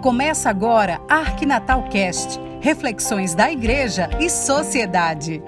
Começa 0.00 0.48
agora 0.48 0.98
Arquinatal 1.10 1.82
Cast, 1.90 2.40
reflexões 2.62 3.34
da 3.34 3.52
igreja 3.52 4.08
e 4.18 4.30
sociedade. 4.30 5.42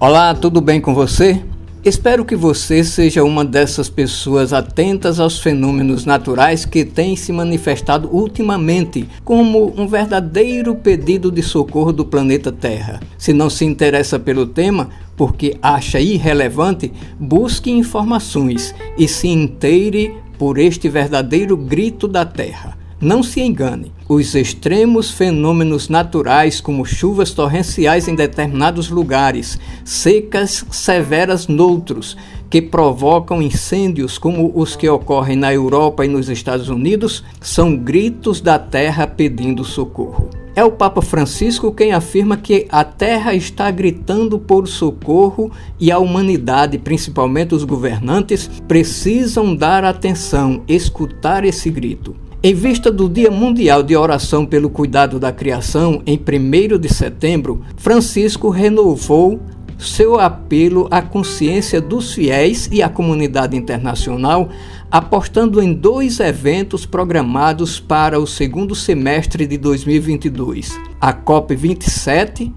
Olá, 0.00 0.34
tudo 0.34 0.62
bem 0.62 0.80
com 0.80 0.94
você? 0.94 1.44
Espero 1.84 2.24
que 2.24 2.34
você 2.34 2.82
seja 2.82 3.22
uma 3.22 3.44
dessas 3.44 3.88
pessoas 3.88 4.52
atentas 4.52 5.20
aos 5.20 5.38
fenômenos 5.38 6.04
naturais 6.04 6.64
que 6.64 6.84
têm 6.84 7.14
se 7.14 7.32
manifestado 7.32 8.08
ultimamente 8.12 9.08
como 9.24 9.72
um 9.80 9.86
verdadeiro 9.86 10.74
pedido 10.74 11.30
de 11.30 11.42
socorro 11.42 11.92
do 11.92 12.04
planeta 12.04 12.50
Terra. 12.50 13.00
Se 13.16 13.32
não 13.32 13.48
se 13.48 13.64
interessa 13.64 14.18
pelo 14.18 14.46
tema, 14.46 14.90
porque 15.16 15.56
acha 15.62 16.00
irrelevante, 16.00 16.92
busque 17.18 17.70
informações 17.70 18.74
e 18.98 19.06
se 19.06 19.28
inteire 19.28 20.14
por 20.36 20.58
este 20.58 20.88
verdadeiro 20.88 21.56
grito 21.56 22.08
da 22.08 22.24
terra. 22.24 22.77
Não 23.00 23.22
se 23.22 23.40
engane, 23.40 23.92
os 24.08 24.34
extremos 24.34 25.12
fenômenos 25.12 25.88
naturais, 25.88 26.60
como 26.60 26.84
chuvas 26.84 27.30
torrenciais 27.30 28.08
em 28.08 28.16
determinados 28.16 28.90
lugares, 28.90 29.56
secas 29.84 30.66
severas 30.72 31.46
noutros, 31.46 32.16
que 32.50 32.60
provocam 32.60 33.40
incêndios 33.40 34.18
como 34.18 34.50
os 34.52 34.74
que 34.74 34.88
ocorrem 34.88 35.36
na 35.36 35.54
Europa 35.54 36.04
e 36.04 36.08
nos 36.08 36.28
Estados 36.28 36.68
Unidos, 36.68 37.22
são 37.40 37.76
gritos 37.76 38.40
da 38.40 38.58
terra 38.58 39.06
pedindo 39.06 39.62
socorro. 39.62 40.28
É 40.56 40.64
o 40.64 40.72
Papa 40.72 41.00
Francisco 41.00 41.70
quem 41.70 41.92
afirma 41.92 42.36
que 42.36 42.66
a 42.68 42.82
Terra 42.82 43.32
está 43.32 43.70
gritando 43.70 44.40
por 44.40 44.66
socorro 44.66 45.52
e 45.78 45.92
a 45.92 46.00
humanidade, 46.00 46.78
principalmente 46.78 47.54
os 47.54 47.62
governantes, 47.62 48.50
precisam 48.66 49.54
dar 49.54 49.84
atenção, 49.84 50.64
escutar 50.66 51.44
esse 51.44 51.70
grito. 51.70 52.27
Em 52.48 52.54
vista 52.54 52.90
do 52.90 53.10
Dia 53.10 53.30
Mundial 53.30 53.82
de 53.82 53.94
Oração 53.94 54.46
pelo 54.46 54.70
Cuidado 54.70 55.20
da 55.20 55.30
Criação, 55.30 56.02
em 56.06 56.18
1 56.18 56.78
de 56.78 56.88
setembro, 56.88 57.62
Francisco 57.76 58.48
renovou 58.48 59.38
seu 59.78 60.18
apelo 60.18 60.88
à 60.90 61.02
consciência 61.02 61.78
dos 61.78 62.14
fiéis 62.14 62.66
e 62.72 62.82
à 62.82 62.88
comunidade 62.88 63.54
internacional, 63.54 64.48
apostando 64.90 65.60
em 65.60 65.74
dois 65.74 66.20
eventos 66.20 66.86
programados 66.86 67.78
para 67.78 68.18
o 68.18 68.26
segundo 68.26 68.74
semestre 68.74 69.46
de 69.46 69.58
2022: 69.58 70.80
a 70.98 71.12
COP27 71.12 72.50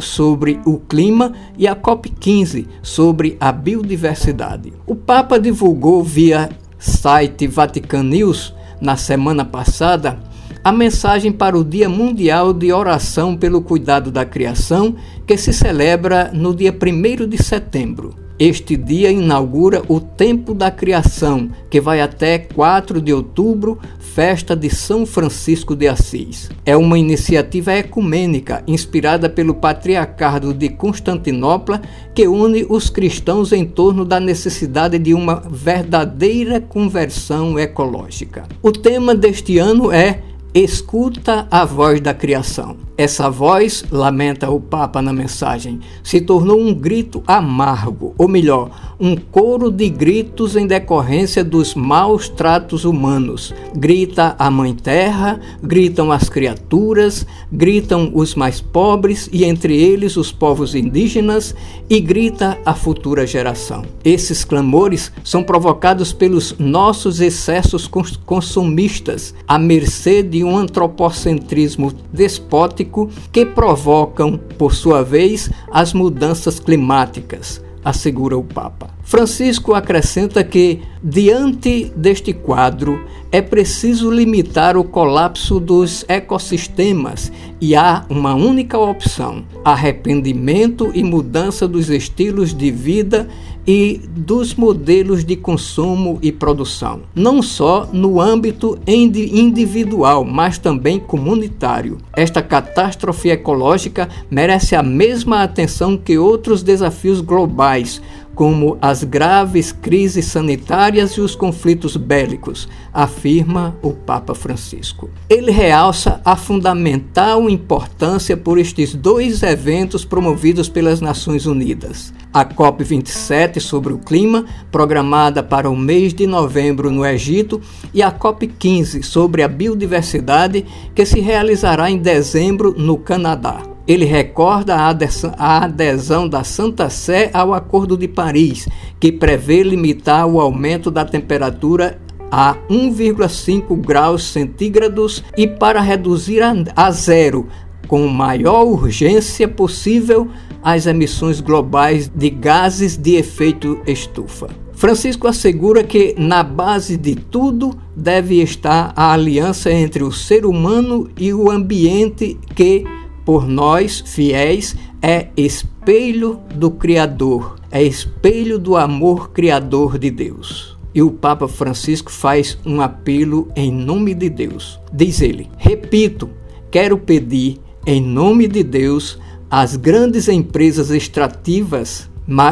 sobre 0.00 0.58
o 0.66 0.80
clima 0.80 1.34
e 1.56 1.68
a 1.68 1.76
COP15 1.76 2.66
sobre 2.82 3.36
a 3.38 3.52
biodiversidade. 3.52 4.72
O 4.88 4.96
Papa 4.96 5.38
divulgou 5.38 6.02
via 6.02 6.48
site 6.80 7.46
Vatican 7.46 8.02
News 8.02 8.58
na 8.80 8.96
semana 8.96 9.44
passada 9.44 10.18
a 10.62 10.70
mensagem 10.70 11.32
para 11.32 11.56
o 11.56 11.64
Dia 11.64 11.88
Mundial 11.88 12.52
de 12.52 12.70
Oração 12.72 13.34
pelo 13.34 13.62
Cuidado 13.62 14.10
da 14.10 14.26
Criação, 14.26 14.94
que 15.26 15.36
se 15.36 15.54
celebra 15.54 16.30
no 16.34 16.54
dia 16.54 16.70
1 16.70 17.26
de 17.26 17.42
setembro. 17.42 18.14
Este 18.40 18.74
dia 18.74 19.10
inaugura 19.10 19.82
o 19.86 20.00
Tempo 20.00 20.54
da 20.54 20.70
Criação, 20.70 21.50
que 21.68 21.78
vai 21.78 22.00
até 22.00 22.38
4 22.38 22.98
de 22.98 23.12
outubro, 23.12 23.78
festa 23.98 24.56
de 24.56 24.70
São 24.70 25.04
Francisco 25.04 25.76
de 25.76 25.86
Assis. 25.86 26.48
É 26.64 26.74
uma 26.74 26.98
iniciativa 26.98 27.74
ecumênica 27.74 28.64
inspirada 28.66 29.28
pelo 29.28 29.52
Patriarcado 29.52 30.54
de 30.54 30.70
Constantinopla 30.70 31.82
que 32.14 32.26
une 32.26 32.64
os 32.66 32.88
cristãos 32.88 33.52
em 33.52 33.66
torno 33.66 34.06
da 34.06 34.18
necessidade 34.18 34.98
de 34.98 35.12
uma 35.12 35.42
verdadeira 35.50 36.62
conversão 36.62 37.58
ecológica. 37.58 38.44
O 38.62 38.72
tema 38.72 39.14
deste 39.14 39.58
ano 39.58 39.92
é 39.92 40.22
Escuta 40.54 41.46
a 41.50 41.66
voz 41.66 42.00
da 42.00 42.14
criação. 42.14 42.89
Essa 43.00 43.30
voz, 43.30 43.82
lamenta 43.90 44.50
o 44.50 44.60
Papa 44.60 45.00
na 45.00 45.10
mensagem, 45.10 45.80
se 46.04 46.20
tornou 46.20 46.60
um 46.60 46.74
grito 46.74 47.22
amargo, 47.26 48.14
ou 48.18 48.28
melhor, 48.28 48.89
um 49.00 49.16
coro 49.16 49.70
de 49.70 49.88
gritos 49.88 50.56
em 50.56 50.66
decorrência 50.66 51.42
dos 51.42 51.74
maus 51.74 52.28
tratos 52.28 52.84
humanos. 52.84 53.54
Grita 53.74 54.36
a 54.38 54.50
Mãe 54.50 54.74
Terra, 54.74 55.40
gritam 55.62 56.12
as 56.12 56.28
criaturas, 56.28 57.26
gritam 57.50 58.10
os 58.14 58.34
mais 58.34 58.60
pobres 58.60 59.28
e 59.32 59.44
entre 59.44 59.74
eles 59.74 60.18
os 60.18 60.30
povos 60.30 60.74
indígenas 60.74 61.54
e 61.88 61.98
grita 61.98 62.58
a 62.64 62.74
futura 62.74 63.26
geração. 63.26 63.84
Esses 64.04 64.44
clamores 64.44 65.10
são 65.24 65.42
provocados 65.42 66.12
pelos 66.12 66.54
nossos 66.58 67.20
excessos 67.20 67.88
consumistas, 68.26 69.34
à 69.48 69.58
mercê 69.58 70.22
de 70.22 70.44
um 70.44 70.56
antropocentrismo 70.56 71.92
despótico 72.12 73.08
que 73.32 73.46
provocam, 73.46 74.38
por 74.58 74.74
sua 74.74 75.02
vez, 75.02 75.50
as 75.72 75.94
mudanças 75.94 76.60
climáticas, 76.60 77.62
assegura 77.84 78.36
o 78.36 78.44
Papa. 78.44 78.90
Francisco 79.02 79.74
acrescenta 79.74 80.44
que, 80.44 80.82
diante 81.02 81.92
deste 81.96 82.32
quadro, 82.32 83.04
é 83.32 83.40
preciso 83.40 84.10
limitar 84.10 84.76
o 84.76 84.84
colapso 84.84 85.60
dos 85.60 86.04
ecossistemas 86.08 87.32
e 87.60 87.76
há 87.76 88.04
uma 88.08 88.34
única 88.34 88.78
opção: 88.78 89.44
arrependimento 89.64 90.90
e 90.94 91.02
mudança 91.02 91.66
dos 91.66 91.90
estilos 91.90 92.52
de 92.54 92.70
vida 92.70 93.28
e 93.72 94.00
dos 94.08 94.52
modelos 94.52 95.24
de 95.24 95.36
consumo 95.36 96.18
e 96.20 96.32
produção, 96.32 97.02
não 97.14 97.40
só 97.40 97.88
no 97.92 98.20
âmbito 98.20 98.76
individual, 98.84 100.24
mas 100.24 100.58
também 100.58 100.98
comunitário. 100.98 101.98
Esta 102.16 102.42
catástrofe 102.42 103.28
ecológica 103.28 104.08
merece 104.28 104.74
a 104.74 104.82
mesma 104.82 105.44
atenção 105.44 105.96
que 105.96 106.18
outros 106.18 106.64
desafios 106.64 107.20
globais, 107.20 108.02
como 108.34 108.76
as 108.82 109.04
graves 109.04 109.70
crises 109.70 110.24
sanitárias 110.24 111.12
e 111.12 111.20
os 111.20 111.36
conflitos 111.36 111.96
bélicos, 111.96 112.68
afirma 112.92 113.76
o 113.82 113.92
Papa 113.92 114.34
Francisco. 114.34 115.10
Ele 115.28 115.52
realça 115.52 116.20
a 116.24 116.34
fundamental 116.34 117.48
importância 117.48 118.36
por 118.36 118.58
estes 118.58 118.96
dois 118.96 119.44
eventos 119.44 120.04
promovidos 120.04 120.68
pelas 120.68 121.00
Nações 121.00 121.46
Unidas. 121.46 122.12
A 122.32 122.44
COP27 122.44 123.58
sobre 123.58 123.92
o 123.92 123.98
clima, 123.98 124.44
programada 124.70 125.42
para 125.42 125.68
o 125.68 125.76
mês 125.76 126.14
de 126.14 126.26
novembro 126.28 126.90
no 126.90 127.04
Egito, 127.04 127.60
e 127.92 128.02
a 128.02 128.12
COP15 128.12 129.02
sobre 129.02 129.42
a 129.42 129.48
biodiversidade, 129.48 130.64
que 130.94 131.04
se 131.04 131.18
realizará 131.18 131.90
em 131.90 131.98
dezembro 131.98 132.72
no 132.76 132.96
Canadá. 132.96 133.62
Ele 133.86 134.04
recorda 134.04 134.76
a 134.76 135.64
adesão 135.64 136.28
da 136.28 136.44
Santa 136.44 136.88
Sé 136.88 137.30
ao 137.34 137.52
Acordo 137.52 137.96
de 137.96 138.06
Paris, 138.06 138.68
que 139.00 139.10
prevê 139.10 139.64
limitar 139.64 140.26
o 140.28 140.40
aumento 140.40 140.88
da 140.90 141.04
temperatura 141.04 141.98
a 142.30 142.54
1,5 142.70 143.76
graus 143.76 144.22
centígrados 144.22 145.24
e 145.36 145.48
para 145.48 145.80
reduzir 145.80 146.40
a 146.76 146.90
zero, 146.92 147.48
com 147.90 148.06
maior 148.06 148.62
urgência 148.62 149.48
possível, 149.48 150.28
as 150.62 150.86
emissões 150.86 151.40
globais 151.40 152.06
de 152.06 152.30
gases 152.30 152.96
de 152.96 153.16
efeito 153.16 153.80
estufa. 153.84 154.46
Francisco 154.72 155.26
assegura 155.26 155.82
que 155.82 156.14
na 156.16 156.44
base 156.44 156.96
de 156.96 157.16
tudo 157.16 157.76
deve 157.96 158.40
estar 158.40 158.92
a 158.94 159.12
aliança 159.12 159.72
entre 159.72 160.04
o 160.04 160.12
ser 160.12 160.46
humano 160.46 161.10
e 161.18 161.34
o 161.34 161.50
ambiente 161.50 162.38
que 162.54 162.84
por 163.24 163.48
nós, 163.48 164.04
fiéis, 164.06 164.76
é 165.02 165.26
espelho 165.36 166.38
do 166.54 166.70
Criador, 166.70 167.56
é 167.72 167.82
espelho 167.82 168.56
do 168.56 168.76
amor 168.76 169.32
criador 169.32 169.98
de 169.98 170.12
Deus. 170.12 170.78
E 170.94 171.02
o 171.02 171.10
Papa 171.10 171.48
Francisco 171.48 172.12
faz 172.12 172.56
um 172.64 172.80
apelo 172.80 173.48
em 173.56 173.72
nome 173.72 174.14
de 174.14 174.30
Deus. 174.30 174.78
Diz 174.92 175.20
ele: 175.20 175.50
Repito, 175.58 176.30
quero 176.70 176.96
pedir 176.96 177.58
em 177.90 178.00
nome 178.00 178.46
de 178.46 178.62
Deus 178.62 179.18
às 179.50 179.74
grandes 179.74 180.28
empresas 180.28 180.90
extrativas, 180.90 182.08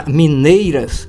mineiras, 0.08 1.08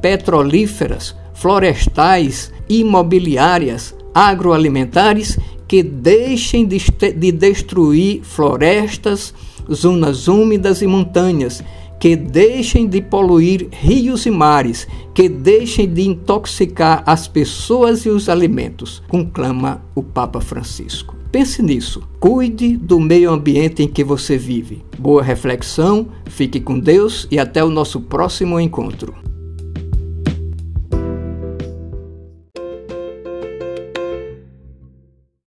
petrolíferas, 0.00 1.16
florestais, 1.34 2.52
imobiliárias, 2.68 3.92
agroalimentares 4.14 5.36
que 5.66 5.82
deixem 5.82 6.64
de, 6.64 6.78
de 7.16 7.32
destruir 7.32 8.22
florestas, 8.22 9.34
zonas 9.68 10.28
úmidas 10.28 10.80
e 10.80 10.86
montanhas, 10.86 11.60
que 11.98 12.14
deixem 12.14 12.86
de 12.86 13.02
poluir 13.02 13.66
rios 13.72 14.26
e 14.26 14.30
mares, 14.30 14.86
que 15.12 15.28
deixem 15.28 15.92
de 15.92 16.02
intoxicar 16.02 17.02
as 17.04 17.26
pessoas 17.26 18.06
e 18.06 18.10
os 18.10 18.28
alimentos, 18.28 19.02
conclama 19.08 19.82
o 19.92 20.04
Papa 20.04 20.40
Francisco. 20.40 21.15
Pense 21.36 21.62
nisso. 21.62 22.02
Cuide 22.18 22.78
do 22.78 22.98
meio 22.98 23.30
ambiente 23.30 23.82
em 23.82 23.88
que 23.88 24.02
você 24.02 24.38
vive. 24.38 24.82
Boa 24.98 25.22
reflexão, 25.22 26.08
fique 26.24 26.58
com 26.58 26.78
Deus 26.78 27.28
e 27.30 27.38
até 27.38 27.62
o 27.62 27.68
nosso 27.68 28.00
próximo 28.00 28.58
encontro. 28.58 29.14